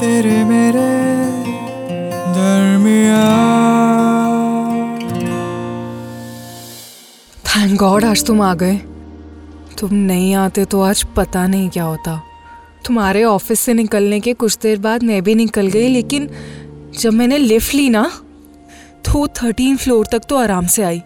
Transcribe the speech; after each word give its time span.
तेरे 0.00 0.44
मेरे 0.44 0.84
thank 7.44 7.78
God 7.80 8.04
आज 8.04 8.24
तुम 8.26 8.40
आ 8.42 8.54
गए। 8.54 8.76
तुम 9.78 9.94
नहीं 9.94 10.34
आते 10.34 10.64
तो 10.64 10.80
आज 10.82 11.02
पता 11.16 11.46
नहीं 11.46 11.68
क्या 11.70 11.84
होता। 11.84 12.16
तुम्हारे 12.86 13.24
ऑफ़िस 13.24 13.60
से 13.60 13.74
निकलने 13.74 14.20
के 14.20 14.32
कुछ 14.34 14.58
देर 14.62 14.78
बाद 14.78 15.02
मैं 15.02 15.22
भी 15.22 15.34
निकल 15.34 15.66
गई, 15.68 15.88
लेकिन 15.88 16.28
जब 16.98 17.12
मैंने 17.12 17.38
लिफ्ट 17.38 17.74
ली 17.74 17.88
ना 17.90 18.10
तो 19.04 19.26
थर्टीन 19.42 19.76
फ्लोर 19.76 20.06
तक 20.12 20.22
तो 20.28 20.36
आराम 20.36 20.66
से 20.66 20.82
आई। 20.82 21.02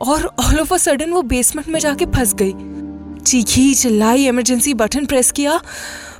और 0.00 0.26
ऑल 0.38 0.58
ऑफ़ 0.60 0.74
अ 0.74 0.76
सडन 0.78 1.10
वो 1.10 1.22
बेसमेंट 1.28 1.68
में 1.68 1.80
जाके 1.80 2.06
फंस 2.06 2.34
गई। 2.34 2.52
चीखी 3.22 3.72
चिल्लाई 3.74 4.26
इमरजेंसी 4.26 4.74
बटन 4.76 5.06
प्रेस 5.06 5.30
किया, 5.32 5.60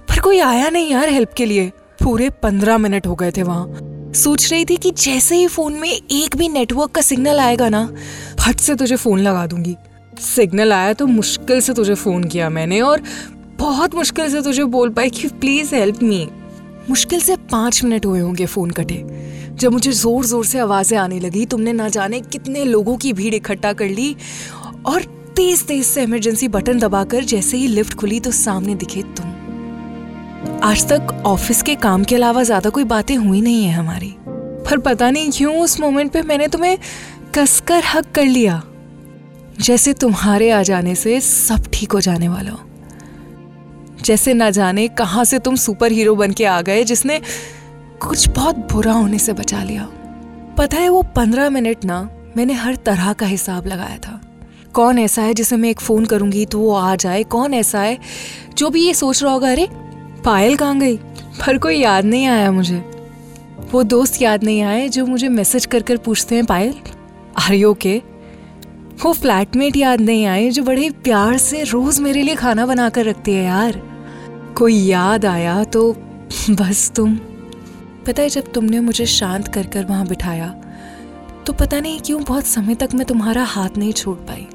पर 0.09 0.21
कोई 0.21 0.39
आया 0.43 0.69
नहीं 0.69 0.91
यार 0.91 1.09
हेल्प 1.09 1.33
के 1.37 1.47
लिए। 1.47 1.71
पूरे 2.09 2.29
पंद्रह 2.43 2.79
मिनट 2.79 3.07
हो 3.07 3.15
गए 3.15 3.31
थे 3.31 3.43
वहाँ। 3.43 4.13
सोच 4.17 4.51
रही 4.53 4.65
थी 4.65 4.77
कि 4.77 4.91
जैसे 4.93 5.37
ही 5.37 5.47
फ़ोन 5.47 5.73
में 5.73 5.89
एक 5.91 6.37
भी 6.37 6.49
नेटवर्क 6.49 6.91
का 6.91 7.01
सिग्नल 7.01 7.41
आएगा 7.41 7.69
ना, 7.69 7.85
फट 8.41 8.61
से 8.61 8.75
तुझे 8.75 8.97
फ़ोन 8.97 9.21
लगा 9.21 9.47
दूँगी। 9.47 9.75
सिग्नल 10.21 10.73
आया 10.73 10.93
तो 10.93 11.07
मुश्किल 11.07 11.61
से 11.61 11.73
तुझे 11.75 11.95
फ़ोन 11.95 12.25
किया 12.25 12.49
मैंने 12.51 12.81
और 12.81 13.03
बहुत 13.59 13.95
मुश्किल 13.95 14.31
से 14.31 14.43
तुझे 14.43 14.65
बोल 14.67 14.91
पाई 14.91 15.11
कि 15.11 15.29
प्लीज़ 15.31 15.75
हेल्प 15.75 16.03
मी 16.03 16.27
मुश्किल 16.89 17.21
से 17.21 17.37
पाँच 17.51 17.83
मिनट 17.85 18.07
हुए 18.07 18.21
होंगे 18.21 18.47
फ़ोन 18.47 18.71
कटे। 18.71 19.05
जब 19.55 19.73
मुझे 19.73 19.93
ज़ोर 19.93 20.25
ज़ोर 20.27 20.45
से 20.47 20.59
आवाज़ें 20.59 20.99
आने 20.99 21.21
लगी, 21.21 21.45
तुमने 21.47 21.73
ना 21.73 21.89
जाने 21.89 22.21
कितने 22.23 22.65
लोगों 22.65 22.97
की 22.97 23.13
भीड़ 23.13 23.35
इकट्ठा 23.35 23.73
कर 23.73 23.89
ली 23.91 24.15
और 24.87 25.03
तेज 25.37 25.67
तेज 25.67 25.85
से 25.87 26.03
इमरजेंसी 26.03 26.49
बटन 26.49 26.79
दबाकर 26.79 27.25
जैसे 27.27 27.57
ही 27.57 27.67
लिफ्ट 27.69 27.95
खुली 27.95 28.21
तो 28.21 28.31
सामने 28.35 28.75
दिखे 28.75 29.03
तुम। 29.03 29.35
आज 30.39 30.87
तक 30.89 31.23
ऑफ़िस 31.27 31.63
के 31.63 31.75
काम 31.75 32.05
के 32.05 32.15
अलावा 32.15 32.43
ज़्यादा 32.43 32.71
कोई 32.71 32.85
बातें 32.85 33.17
हुई 33.17 33.41
नहीं 33.41 33.65
है 33.65 33.73
हमारी। 33.73 34.15
पर 34.65 34.79
पता 34.79 35.11
नहीं 35.11 35.31
क्यों 35.31 35.55
उस 35.61 35.79
मोमेंट 35.81 36.13
पे 36.13 36.23
मैंने 36.23 36.47
तुम्हें 36.49 36.77
कसकर 37.35 37.83
हक 37.85 38.11
कर 38.15 38.25
लिया, 38.25 38.63
जैसे 39.61 39.93
तुम्हारे 39.95 40.51
आ 40.51 40.63
जाने 40.63 40.95
से 40.95 41.21
सब 41.21 41.67
ठीक 41.73 41.93
हो 41.93 42.01
जाने 42.01 42.29
वाला 42.29 42.51
हो। 42.51 42.61
जैसे 44.03 44.35
ना 44.35 44.51
जाने 44.51 44.87
कहाँ 44.89 45.25
से 45.25 45.39
तुम 45.39 45.57
सुपर 45.57 45.93
हीरो 45.93 46.15
बन 46.17 46.33
के 46.33 46.45
आ 46.45 46.61
गए 46.61 46.85
जिसने 46.85 47.21
कुछ 48.01 48.29
बहुत 48.29 48.57
बुरा 48.73 48.93
होने 48.93 49.19
से 49.19 49.33
बचा 49.33 49.63
लिया। 49.63 49.89
पता 50.59 50.77
है 50.77 50.89
वो 50.89 51.03
पंद्रह 51.17 51.51
मिनट 51.51 51.85
ना 51.85 52.01
मैंने 52.37 52.53
हर 52.55 52.77
तरह 52.77 53.13
का 53.13 53.27
हिसाब 53.27 53.67
लगाया 53.67 53.99
था। 53.99 54.21
कौन 54.75 54.99
ऐसा 54.99 55.23
है 55.23 55.35
जिसे 55.35 55.57
मैं 55.57 55.71
एक 55.71 55.81
फ़ोन 55.81 56.05
करूँगी 56.05 56.47
तो 56.47 56.59
वो 56.59 56.75
आ 56.75 56.95
जाए? 56.97 57.23
कौन 57.25 57.55
ऐसा 57.55 57.81
है 57.81 57.99
जो 58.57 58.71
भी 58.71 58.87
ये 58.87 58.95
सोच 58.95 59.23
रहा 59.23 59.33
होगा, 59.33 59.51
अरे 59.51 59.69
पायल 60.25 60.57
कहाँ 60.57 60.79
गई? 60.79 60.97
पर 60.97 61.59
कोई 61.59 61.77
याद 61.77 62.05
नहीं 62.05 62.27
आया 62.27 62.51
मुझे। 62.53 62.79
वो 63.73 63.83
दोस्त 63.83 64.21
याद 64.23 64.45
नहीं 64.45 64.63
आए 64.63 64.89
जो 64.89 65.07
मुझे 65.07 65.29
मैसेज 65.29 65.67
कर 65.67 65.83
कर 65.83 65.97
पूछते 65.97 66.35
हैं, 66.35 66.45
पायल? 66.45 66.75
आर 67.39 67.55
यू 67.55 67.71
ओके 67.71 67.97
वो 69.03 69.13
फ्लैटमेट 69.13 69.77
याद 69.77 70.01
नहीं 70.01 70.25
आए 70.27 70.49
जो 70.51 70.63
बड़े 70.63 70.91
प्यार 71.05 71.37
से 71.39 71.63
रोज 71.63 72.01
मेरे 72.01 72.23
लिए 72.23 72.35
खाना 72.35 72.67
बना 72.67 72.89
कर 72.89 73.05
रखती 73.05 73.33
है 73.33 73.45
यार। 73.45 73.81
कोई 74.57 74.75
याद 74.75 75.25
आया 75.25 75.63
तो 75.65 75.93
बस 76.51 76.91
तुम। 76.97 77.15
पता 78.07 78.23
है 78.23 78.29
जब 78.29 78.53
तुमने 78.53 78.81
मुझे 78.81 79.07
शांत 79.07 79.49
कर 79.49 79.67
कर 79.67 79.85
वहाँ 79.85 80.07
बिठाया 80.07 80.49
तो 81.47 81.53
पता 81.53 81.81
नहीं 81.81 82.01
क्यों 82.01 82.23
बहुत 82.25 82.47
समय 82.47 82.75
तक 82.75 82.95
मैं 82.95 83.07
तुम्हारा 83.07 83.43
हाथ 83.45 83.77
नहीं 83.79 83.93
छोड़ 83.93 84.17
पाई। 84.17 84.47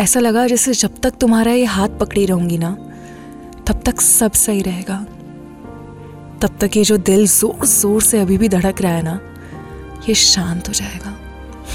ऐसा 0.00 0.20
लगा 0.20 0.46
जैसे 0.46 0.72
जब 0.72 1.00
तक 1.02 1.14
तुम्हारा 1.20 1.52
ये 1.52 1.64
हाथ 1.64 1.98
पकड़ी 2.00 2.24
रहूँगी 2.26 2.58
ना। 2.58 2.76
तब 3.68 3.82
तक 3.86 4.00
सब 4.00 4.32
सही 4.32 4.62
रहेगा। 4.62 4.96
तब 6.42 6.56
तक 6.60 6.76
ये 6.76 6.82
जो 6.84 6.96
दिल 6.98 7.26
ज़ोर 7.28 7.66
ज़ोर 7.66 8.02
से 8.02 8.20
अभी 8.20 8.38
भी 8.38 8.48
धड़क 8.48 8.80
रहा 8.82 8.92
है 8.92 9.02
ना, 9.02 9.18
ये 10.08 10.14
शांत 10.14 10.68
हो 10.68 10.72
जाएगा। 10.72 11.16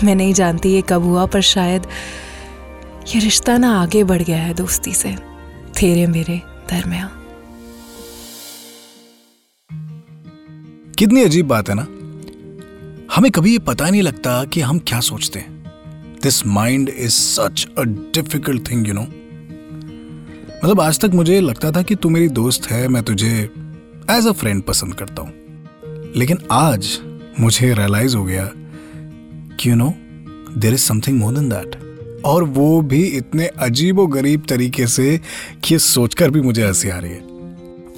मैं 0.04 0.16
नहीं 0.16 0.34
जानती 0.34 0.70
ये 0.70 0.82
कब 0.90 1.04
हुआ, 1.04 1.26
पर 1.26 1.42
शायद 1.42 1.88
ये 3.08 3.20
रिश्ता 3.20 3.58
ना 3.58 3.72
आगे 3.82 4.04
बढ़ 4.04 4.22
गया 4.22 4.38
है 4.38 4.54
दोस्ती 4.54 4.94
से। 4.94 5.16
तेरे 5.80 6.08
मेरे 6.08 6.42
दरमिया 6.70 7.10
कितनी 10.98 11.24
अजीब 11.24 11.48
बात 11.48 11.70
है 11.70 11.76
ना। 11.76 11.88
हमें 13.16 13.32
कभी 13.32 13.52
ये 13.52 13.60
पता 13.62 13.90
नहीं 13.90 14.02
लगता 14.02 14.44
कि 14.46 14.62
हम 14.62 14.80
क्या 14.88 15.00
सोचते 15.02 15.40
हैं। 15.40 16.20
This 16.24 16.46
mind 16.48 16.90
is 16.90 17.14
such 17.14 17.68
a 17.78 17.84
difficult 17.84 18.70
thing 18.72 18.88
you 18.88 18.94
know 18.94 19.06
मतलब 20.64 20.82
आज 20.82 21.00
तक 21.00 21.12
मुझे 21.14 21.40
लगता 21.42 21.72
था 21.72 21.82
कि 21.82 21.96
तू 21.96 22.10
मेरी 22.10 22.30
दोस्त 22.30 22.66
है, 22.68 22.88
मैं 22.88 23.04
तुझे 23.04 23.50
एज 24.12 24.28
अ 24.28 24.32
फ्रेंड 24.32 24.64
पसंद 24.64 24.94
करता 24.94 25.22
हूँ। 25.22 25.32
लेकिन 26.16 26.38
आज 26.52 27.00
मुझे 27.40 27.74
रियलाइज़ 27.74 28.18
हो 28.18 28.24
गया 28.24 28.50
कि 29.60 29.70
you 29.70 29.76
know 29.76 29.94
there 30.58 30.74
is 30.74 30.80
something 30.80 31.20
more 31.20 31.34
than 31.34 31.50
that 31.50 31.76
और 32.26 32.44
वो 32.44 32.82
भी 32.82 33.04
इतने 33.04 33.48
अजीब 33.48 34.06
गरीब 34.06 34.44
तरीके 34.50 34.88
से 34.88 35.22
कि 35.64 35.80
सोचकर 35.80 36.30
भी 36.30 36.42
मुझे 36.42 36.68
हँसी 36.68 36.90
आ 36.90 36.98
रही 36.98 37.12
है। 37.12 37.24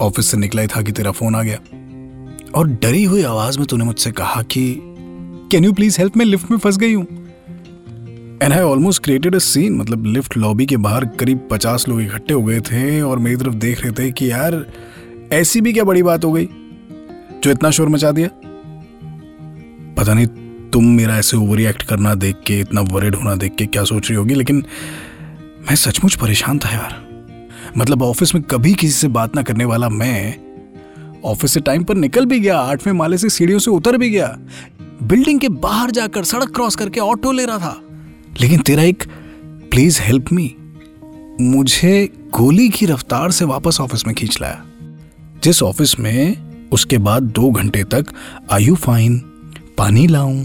ऑफ़िस 0.02 0.26
से 0.26 0.38
निकला 0.38 0.62
ही 0.62 0.68
था 0.68 0.82
कि 0.82 0.92
तेरा 0.92 1.12
फ़ोन 1.12 1.36
आ 1.36 1.44
गया। 1.44 1.60
और 2.56 2.68
डरी 2.68 3.04
हुई 3.04 3.24
आवाज़ 3.24 3.60
में 3.60 3.68
तूने 3.68 3.84
मुझसे 3.84 4.12
कहा 4.12 4.42
कि 4.42 4.80
कैन 5.52 5.66
यू 5.66 5.74
प्लीज़ 5.74 6.00
हेल्प 6.00 6.18
मैं 6.18 6.26
लिफ्ट 6.26 6.52
में 6.52 6.58
फंस 6.58 6.78
गई 6.78 6.94
हूँ। 6.94 7.25
And 8.46 8.54
I 8.54 8.60
almost 8.60 9.04
created 9.04 9.36
a 9.36 9.40
scene 9.40 9.76
मतलब 9.76 10.06
लिफ्ट 10.06 10.36
लॉबी 10.38 10.66
के 10.66 10.78
बाहर 10.78 11.06
करीब 11.20 11.48
पचास 11.52 11.88
लोग 11.88 12.02
इकट्ठे 12.02 12.34
हो 12.34 12.42
गए 12.44 12.60
थे 12.62 13.02
और 13.02 13.20
मेरी 13.20 13.36
तरफ़ 13.36 13.54
देख 13.54 13.82
रहे 13.84 13.92
थे 13.92 14.12
कि 14.12 14.30
यार, 14.32 14.66
ऐसी 15.34 15.62
भी 15.62 15.74
क्या 15.74 15.84
बड़ी 15.84 16.04
बात 16.04 16.26
हो 16.26 16.32
गई 16.32 16.48
जो 17.44 17.52
इतना 17.52 17.70
शोर 17.70 17.90
मचा 17.90 18.12
दिया? 18.12 18.28
पता 19.98 20.14
नहीं 20.14 20.28
तुम 20.70 20.86
मेरा 20.86 21.18
ऐसे 21.18 21.38
ओवर 21.38 21.58
रिएक्ट 21.58 21.84
करना 21.84 22.14
देख 22.16 22.36
के, 22.48 22.60
इतना 22.60 22.82
वरिड 22.82 23.16
होना 23.16 23.36
देख 23.36 23.56
के 23.56 23.66
क्या 23.66 23.84
सोच 23.84 24.10
रही 24.10 24.18
होगी, 24.18 24.34
लेकिन 24.34 24.64
मैं 25.62 25.76
सचमुच 25.76 26.16
परेशान 26.16 26.60
था 26.60 26.70
यार। 26.70 27.02
मतलब 27.78 28.04
ऑफ़िस 28.04 28.36
में 28.36 28.44
कभी 28.44 28.74
किसी 28.74 28.94
से 28.94 29.08
बात 29.08 29.36
ना 29.36 29.42
करने 29.42 29.66
वाला 29.66 29.90
मैं 29.90 30.36
ऑफ़िस 31.24 31.54
से 31.54 31.60
टाइम 31.60 31.84
पर 31.84 31.96
निकल 31.96 32.26
भी 32.26 32.40
गया, 32.40 32.60
आठवें 32.60 32.94
माले 32.94 33.18
से 33.18 33.30
सीढ़ियों 33.30 33.60
से 33.60 33.72
उतर 33.72 33.98
भी 33.98 34.10
गया, 34.10 34.38
बिल्डिंग 35.04 35.40
के 35.40 35.50
बाहर 35.50 35.92
जाकर 35.92 36.24
सड़क 36.24 36.54
क्रॉस 36.56 36.76
करके 36.76 37.00
ऑटो 37.00 37.32
ले 37.32 37.46
रहा 37.46 37.58
था। 37.58 37.82
लेकिन 38.42 38.60
तेरा 38.60 38.84
एक 38.84 39.04
प्लीज़ 39.72 40.02
हेल्प 40.02 40.26
मी 40.34 40.56
मुझे 41.42 42.14
गोली 42.34 42.70
की 42.70 42.86
रफ्तार 42.86 43.32
से 43.32 43.46
वापस 43.46 43.82
ऑफ़िस 43.82 44.08
में 44.08 44.16
खींच 44.16 44.42
लाया। 44.42 44.66
जिस 45.44 45.64
ऑफ़िस 45.64 46.00
में 46.00 46.38
उसके 46.70 46.98
बाद 46.98 47.24
दो 47.24 47.52
घंटे 47.52 47.84
तक 47.84 48.06
आयु 48.52 48.76
फाइन 48.76 49.18
पानी 49.78 50.08
लाऊं 50.08 50.44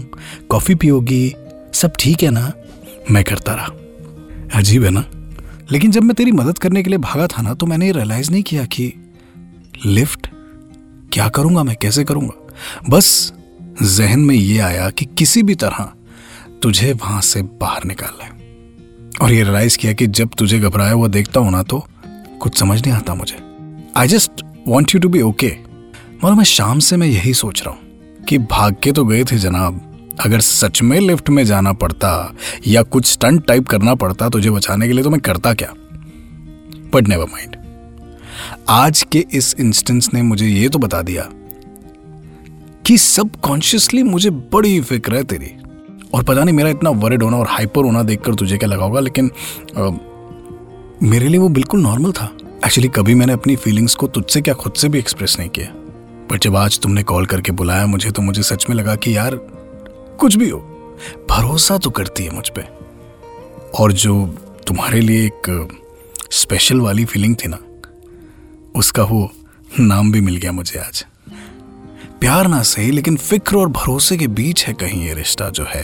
कॉफ़ी 0.49 0.75
पियोगी, 0.75 1.35
सब 1.73 1.93
ठीक 1.99 2.23
है 2.23 2.31
ना? 2.31 2.53
मैं 3.11 3.23
करता 3.23 3.53
रहा। 3.53 3.67
अजीब 4.59 4.83
है 4.83 4.89
ना? 4.89 5.05
लेकिन 5.71 5.91
जब 5.91 6.03
मैं 6.03 6.15
तेरी 6.15 6.31
मदद 6.31 6.57
करने 6.57 6.83
के 6.83 6.89
लिए 6.89 6.99
भागा 6.99 7.27
था 7.27 7.41
ना 7.41 7.53
तो 7.53 7.65
मैंने 7.65 7.85
ये 7.85 7.91
रियलाइज़ 7.91 8.31
नहीं 8.31 8.43
किया 8.43 8.65
कि 8.65 8.93
लिफ्ट 9.85 10.27
क्या 11.13 11.29
करूँगा 11.29 11.63
मैं, 11.63 11.75
कैसे 11.81 12.03
करूँगा? 12.03 12.47
बस 12.89 13.33
जहन 13.83 14.19
में 14.19 14.35
ये 14.35 14.59
आया 14.59 14.89
कि 14.89 15.05
किसी 15.05 15.43
भी 15.43 15.55
तरह 15.55 15.93
तुझे 16.63 16.91
वहाँ 16.93 17.21
से 17.21 17.41
बाहर 17.41 17.83
निकालना 17.85 18.25
है। 18.25 18.39
और 19.21 19.31
ये 19.31 19.43
रियलाइज़ 19.43 19.77
किया 19.77 19.93
कि 19.93 20.07
जब 20.07 20.29
तुझे 20.37 20.59
घबराया 20.59 20.91
हुआ 20.91 21.07
देखता 21.07 21.39
हूँ 21.39 21.51
ना 21.51 21.61
तो 21.63 21.83
कुछ 22.39 22.59
समझ 22.59 22.81
नहीं 22.81 22.93
आता 22.93 23.13
मुझे। 23.15 23.37
I 23.97 24.07
just 24.07 24.43
want 24.67 24.93
you 24.95 25.01
to 25.01 25.09
be 25.09 25.21
okay 25.21 25.55
मगर 26.23 26.33
मैं 26.33 26.43
शाम 26.43 26.79
से 26.79 26.97
मैं 26.97 27.07
यही 27.07 27.33
सोच 27.33 27.61
रहा 27.61 27.73
हूँ 27.73 28.25
कि 28.25 28.37
भाग 28.37 28.75
के 28.83 28.91
तो 28.91 29.05
गए 29.05 29.23
थे 29.23 29.37
जनाब। 29.37 29.87
अगर 30.19 30.39
सच 30.39 30.81
में 30.81 30.99
लिफ्ट 30.99 31.29
में 31.29 31.43
जाना 31.45 31.73
पड़ता 31.73 32.11
या 32.67 32.81
कुछ 32.83 33.05
स्टंट 33.05 33.45
टाइप 33.47 33.67
करना 33.67 33.95
पड़ता 33.95 34.29
तुझे 34.29 34.49
बचाने 34.49 34.87
के 34.87 34.93
लिए 34.93 35.03
तो 35.03 35.09
मैं 35.09 35.19
करता 35.21 35.53
क्या? 35.53 35.73
बट 36.93 37.07
नेवर 37.07 37.25
माइंड 37.25 37.55
आज 38.69 39.05
के 39.11 39.25
इस 39.33 39.55
इंस्टेंस 39.59 40.09
ने 40.13 40.21
मुझे 40.21 40.47
ये 40.47 40.69
तो 40.69 40.79
बता 40.79 41.01
दिया 41.01 41.27
कि 42.85 42.97
सबकॉन्शियसली 42.97 44.03
मुझे 44.03 44.29
बड़ी 44.29 44.79
फ़िक्र 44.81 45.15
है 45.15 45.23
तेरी। 45.23 45.51
और 46.13 46.23
पता 46.23 46.43
नहीं 46.43 46.55
मेरा 46.55 46.69
इतना 46.69 46.89
वरिड 46.89 47.23
होना 47.23 47.37
और 47.37 47.47
हाइपर 47.49 47.83
होना 47.83 48.03
देखकर 48.03 48.35
तुझे 48.35 48.57
क्या 48.57 48.69
लगा 48.69 48.85
होगा 48.85 48.99
लेकिन 48.99 49.31
आ, 49.77 49.89
मेरे 51.03 51.27
लिए 51.27 51.39
वो 51.39 51.49
बिल्कुल 51.49 51.81
नॉर्मल 51.81 52.11
था। 52.11 52.25
एक्चुअली 52.65 52.87
कभी 52.87 53.13
मैंने 53.15 53.33
अपनी 53.33 53.55
फीलिंग्स 53.55 53.95
को 53.95 54.07
तुझसे 54.07 54.41
क्या 54.41 54.53
खुद 54.53 54.73
से 54.73 54.89
भी 54.89 54.99
एक्सप्रेस 54.99 55.35
नहीं 55.39 55.49
किया। 55.49 55.67
पर 56.29 56.37
जब 56.37 56.55
आज 56.55 56.79
तुमने 56.79 57.03
कॉल 57.03 57.25
करके 57.25 57.51
बुलाया 57.51 57.85
मुझे 57.85 58.11
तो 58.11 58.21
मुझे 58.21 58.43
सच 58.43 58.65
में 58.69 58.75
लगा 58.75 58.95
कि 58.95 59.15
यार 59.17 59.35
कुछ 60.19 60.35
भी 60.35 60.49
हो 60.49 60.59
भरोसा 61.29 61.77
तो 61.77 61.89
करती 61.89 62.23
है 62.23 62.35
मुझ 62.35 62.49
पर 62.49 62.67
और 63.79 63.91
जो 63.91 64.25
तुम्हारे 64.67 65.01
लिए 65.01 65.25
एक 65.25 65.67
स्पेशल 66.31 66.81
वाली 66.81 67.05
फीलिंग 67.05 67.35
थी 67.35 67.47
ना 67.47 67.57
उसका 68.75 69.03
वो 69.03 69.29
नाम 69.79 70.11
भी 70.11 70.21
मिल 70.21 70.35
गया 70.35 70.51
मुझे 70.51 70.79
आज। 70.79 71.05
प्यार 72.19 72.47
ना 72.47 72.61
सही 72.63 72.91
लेकिन 72.91 73.17
फ़िक्र 73.17 73.57
और 73.57 73.69
भरोसे 73.69 74.17
के 74.17 74.27
बीच 74.27 74.65
है 74.67 74.73
कहीं 74.73 75.03
ये 75.07 75.13
रिश्ता 75.13 75.49
जो 75.49 75.65
है। 75.69 75.83